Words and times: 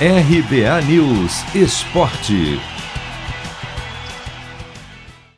RBA 0.00 0.82
News 0.88 1.54
Esporte. 1.54 2.58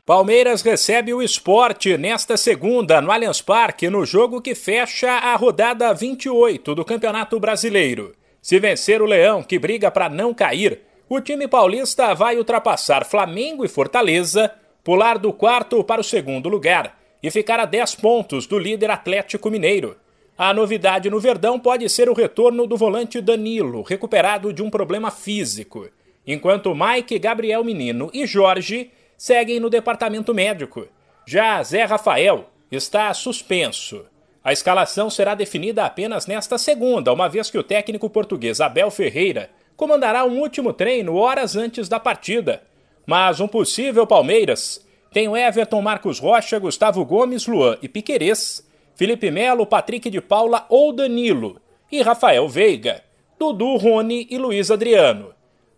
Palmeiras 0.07 0.63
recebe 0.63 1.13
o 1.13 1.23
esporte 1.23 1.99
nesta 1.99 2.39
segunda 2.39 3.03
no 3.03 3.13
Allianz 3.13 3.43
Parque, 3.43 3.91
no 3.91 4.07
jogo 4.07 4.41
que 4.41 4.55
fecha 4.55 5.11
a 5.11 5.37
rodada 5.37 5.93
28 5.93 6.75
do 6.75 6.87
Campeonato 6.87 7.39
Brasileiro. 7.39 8.15
Se 8.41 8.59
vencer 8.59 9.03
o 9.03 9.05
Leão, 9.05 9.43
que 9.43 9.59
briga 9.59 9.91
para 9.91 10.09
não 10.09 10.33
cair, 10.33 10.81
o 11.07 11.21
time 11.21 11.47
paulista 11.47 12.15
vai 12.15 12.39
ultrapassar 12.39 13.05
Flamengo 13.05 13.63
e 13.63 13.69
Fortaleza, 13.69 14.51
pular 14.83 15.19
do 15.19 15.35
quarto 15.35 15.85
para 15.85 16.01
o 16.01 16.05
segundo 16.05 16.49
lugar 16.49 16.99
e 17.23 17.31
ficar 17.31 17.61
a 17.61 17.67
10 17.67 17.97
pontos 17.97 18.47
do 18.47 18.59
líder 18.59 18.91
Atlético 18.91 19.51
Mineiro. 19.51 19.99
A 20.39 20.53
novidade 20.53 21.09
no 21.09 21.19
Verdão 21.19 21.59
pode 21.59 21.89
ser 21.89 22.11
o 22.11 22.13
retorno 22.13 22.67
do 22.67 22.77
volante 22.77 23.23
Danilo, 23.23 23.81
recuperado 23.81 24.53
de 24.53 24.63
um 24.63 24.69
problema 24.69 25.11
físico, 25.11 25.89
enquanto 26.27 26.75
Mike, 26.75 27.19
Gabriel 27.19 27.65
Menino 27.65 28.11
e 28.13 28.27
Jorge 28.27 28.91
seguem 29.17 29.59
no 29.59 29.71
departamento 29.71 30.35
médico. 30.35 30.89
Já 31.27 31.63
Zé 31.63 31.85
Rafael 31.85 32.51
está 32.71 33.15
suspenso. 33.15 34.05
A 34.45 34.53
escalação 34.53 35.09
será 35.09 35.35
definida 35.35 35.87
apenas 35.87 36.27
nesta 36.27 36.59
segunda, 36.59 37.15
uma 37.15 37.31
vez 37.31 37.51
que 37.51 37.57
o 37.57 37.65
técnico 37.65 38.11
português 38.11 38.61
Abel 38.61 38.91
Ferreira 38.91 39.49
comandará 39.75 40.23
um 40.27 40.39
último 40.39 40.75
treino 40.75 41.17
horas 41.17 41.57
antes 41.57 41.89
da 41.89 41.99
partida. 41.99 42.63
Mas 43.07 43.41
um 43.41 43.49
possível 43.49 44.07
Palmeiras 44.07 44.87
tem 45.11 45.35
Everton 45.35 45.81
Marcos 45.81 46.19
Rocha, 46.19 46.59
Gustavo 46.59 47.03
Gomes, 47.07 47.47
Luan 47.47 47.79
e 47.81 47.89
Piquerez 47.89 48.66
Felipe 48.97 49.31
Melo, 49.31 49.67
Patrick 49.67 50.09
de 50.09 50.23
Paula 50.23 50.65
ou 50.71 50.91
Danilo, 50.91 51.61
e 51.93 52.01
Rafael 52.01 52.49
Veiga, 52.49 53.03
Dudu, 53.39 53.77
Rony 53.77 54.27
e 54.31 54.39
Luiz 54.39 54.71
Adriano. 54.71 55.27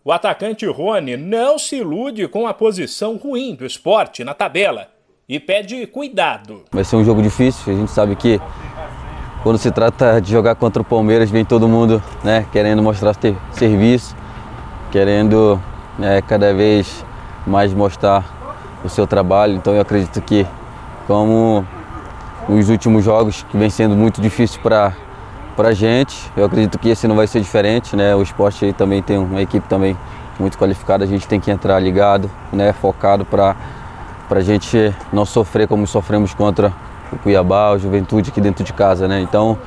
O 0.05 0.11
atacante 0.13 0.65
Rony 0.65 1.17
não 1.17 1.59
se 1.59 1.75
ilude 1.75 2.29
com 2.29 2.47
a 2.47 2.53
posição 2.53 3.17
ruim 3.17 3.53
do 3.55 3.65
esporte 3.65 4.23
na 4.23 4.33
tabela 4.33 4.87
e 5.27 5.37
pede 5.37 5.85
cuidado. 5.85 6.63
Vai 6.71 6.85
ser 6.85 6.95
um 6.95 7.03
jogo 7.03 7.21
difícil, 7.21 7.73
a 7.73 7.75
gente 7.75 7.91
sabe 7.91 8.15
que 8.15 8.39
quando 9.43 9.57
se 9.57 9.69
trata 9.69 10.21
de 10.21 10.31
jogar 10.31 10.55
contra 10.55 10.81
o 10.81 10.85
Palmeiras, 10.85 11.29
vem 11.29 11.43
todo 11.43 11.67
mundo 11.67 12.01
né, 12.23 12.47
querendo 12.53 12.81
mostrar 12.81 13.13
serviço, 13.51 14.15
querendo 14.93 15.61
né, 15.97 16.21
cada 16.21 16.53
vez 16.53 17.05
mais 17.45 17.73
mostrar 17.73 18.79
o 18.83 18.87
seu 18.87 19.05
trabalho. 19.05 19.55
Então 19.55 19.73
eu 19.73 19.81
acredito 19.81 20.21
que, 20.21 20.47
como 21.05 21.67
nos 22.49 22.69
últimos 22.69 23.03
jogos, 23.03 23.45
que 23.49 23.57
vem 23.57 23.69
sendo 23.69 23.95
muito 23.95 24.19
difícil 24.19 24.59
para 24.61 24.93
a 25.57 25.71
gente. 25.71 26.31
Eu 26.35 26.45
acredito 26.45 26.79
que 26.79 26.89
esse 26.89 27.07
não 27.07 27.15
vai 27.15 27.27
ser 27.27 27.39
diferente, 27.39 27.95
né? 27.95 28.15
O 28.15 28.21
esporte 28.21 28.65
aí 28.65 28.73
também 28.73 29.01
tem 29.01 29.17
uma 29.17 29.41
equipe 29.41 29.67
também 29.67 29.95
muito 30.39 30.57
qualificada, 30.57 31.03
a 31.03 31.07
gente 31.07 31.27
tem 31.27 31.39
que 31.39 31.51
entrar 31.51 31.79
ligado, 31.79 32.29
né? 32.51 32.73
Focado 32.73 33.23
para 33.23 33.55
a 34.29 34.41
gente 34.41 34.93
não 35.13 35.25
sofrer 35.25 35.67
como 35.67 35.85
sofremos 35.85 36.33
contra 36.33 36.73
o 37.11 37.17
Cuiabá, 37.17 37.71
o 37.71 37.79
Juventude 37.79 38.31
aqui 38.31 38.41
dentro 38.41 38.63
de 38.63 38.73
casa, 38.73 39.07
né? 39.07 39.21
Então, 39.21 39.57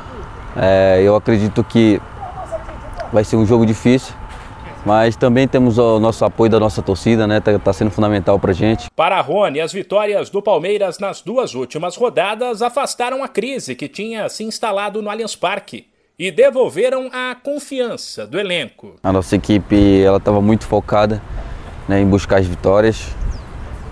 é, 0.56 1.00
eu 1.02 1.14
acredito 1.14 1.62
que 1.62 2.00
vai 3.12 3.22
ser 3.22 3.36
um 3.36 3.46
jogo 3.46 3.64
difícil, 3.64 4.14
mas 4.84 5.16
também 5.16 5.46
temos 5.46 5.78
o 5.78 5.98
nosso 6.00 6.24
apoio 6.24 6.50
da 6.50 6.58
nossa 6.58 6.82
torcida, 6.82 7.26
né? 7.26 7.40
Tá, 7.40 7.58
tá 7.58 7.72
sendo 7.72 7.90
fundamental 7.90 8.38
pra 8.38 8.52
gente. 8.52 8.90
Para 8.94 9.20
Rony, 9.20 9.60
as 9.60 9.72
vitórias 9.72 10.28
do 10.28 10.42
Palmeiras 10.42 10.98
nas 10.98 11.20
duas 11.20 11.54
últimas 11.54 11.96
rodadas 11.96 12.62
afastaram 12.62 13.22
a 13.22 13.28
crise 13.28 13.74
que 13.74 13.88
tinha 13.88 14.28
se 14.28 14.44
instalado 14.44 15.00
no 15.00 15.08
Allianz 15.08 15.36
Parque 15.36 15.86
e 16.18 16.30
devolveram 16.30 17.08
a 17.12 17.34
confiança 17.34 18.26
do 18.26 18.38
elenco. 18.38 18.96
A 19.02 19.12
nossa 19.12 19.36
equipe 19.36 20.02
ela 20.02 20.18
estava 20.18 20.40
muito 20.40 20.66
focada 20.66 21.22
né, 21.88 22.00
em 22.00 22.06
buscar 22.06 22.38
as 22.38 22.46
vitórias. 22.46 23.08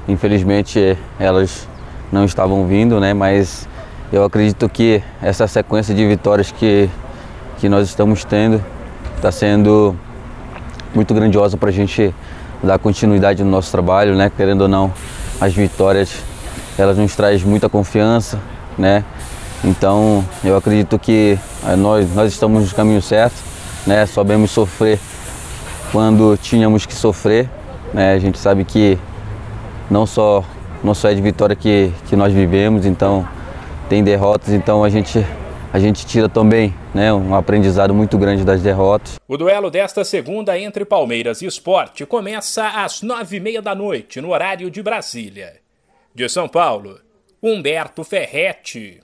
Infelizmente 0.09 0.97
elas 1.19 1.69
não 2.13 2.25
estavam 2.25 2.67
vindo, 2.67 2.99
né? 2.99 3.15
Mas 3.15 3.69
eu 4.13 4.25
acredito 4.25 4.69
que 4.69 5.03
essa 5.23 5.47
sequência 5.47 5.95
de 5.95 6.07
vitórias 6.07 6.51
que, 6.51 6.91
que 7.59 7.69
nós 7.69 7.89
estamos 7.89 8.25
tendo 8.25 8.63
está 9.17 9.31
sendo 9.31 9.97
muito 10.95 11.15
grandiosa 11.15 11.57
para 11.57 11.69
a 11.69 11.73
gente 11.73 12.15
dar 12.63 12.79
continuidade 12.79 13.43
no 13.43 13.51
nosso 13.51 13.71
trabalho, 13.71 14.15
né? 14.15 14.31
Querendo 14.37 14.63
ou 14.63 14.69
não, 14.69 14.93
as 15.41 15.55
vitórias 15.55 16.23
elas 16.79 16.97
nos 16.97 17.15
trazem 17.15 17.47
muita 17.47 17.69
confiança, 17.69 18.39
né? 18.77 19.05
Então 19.63 20.25
eu 20.43 20.57
acredito 20.57 20.99
que 20.99 21.39
eh, 21.67 21.77
nós, 21.77 22.15
nós 22.15 22.33
estamos 22.33 22.71
no 22.71 22.75
caminho 22.75 23.03
certo, 23.03 23.37
né? 23.87 24.07
Sabemos 24.07 24.51
sofrer 24.51 24.99
quando 25.93 26.37
tínhamos 26.37 26.87
que 26.87 26.95
sofrer, 26.95 27.49
né? 27.93 28.15
A 28.15 28.19
gente 28.19 28.39
sabe 28.39 28.65
que 28.65 28.99
não 29.91 30.07
só 30.07 30.45
não 30.83 30.95
só 30.95 31.11
é 31.11 31.15
de 31.15 31.21
vitória 31.21 31.55
que, 31.55 31.93
que 32.09 32.17
nós 32.17 32.33
vivemos, 32.33 32.87
então 32.87 33.27
tem 33.89 34.03
derrotas, 34.03 34.55
então 34.55 34.83
a 34.83 34.89
gente 34.89 35.27
a 35.73 35.79
gente 35.79 36.05
tira 36.05 36.29
também 36.29 36.75
né, 36.93 37.13
um 37.13 37.35
aprendizado 37.35 37.95
muito 37.95 38.19
grande 38.19 38.45
das 38.45 38.61
derrotas. 38.61 39.19
O 39.29 39.37
duelo 39.37 39.71
desta 39.71 40.05
segunda 40.05 40.59
entre 40.59 40.85
Palmeiras 40.85 41.43
e 41.43 41.47
Esporte 41.47 42.05
começa 42.05 42.67
às 42.69 43.03
nove 43.03 43.37
e 43.37 43.41
meia 43.41 43.63
da 43.63 43.75
noite, 43.75 44.21
no 44.21 44.31
horário 44.31 44.71
de 44.71 44.83
Brasília. 44.83 45.61
De 46.13 46.29
São 46.29 46.49
Paulo, 46.49 46.99
Humberto 47.41 48.03
Ferretti. 48.03 48.99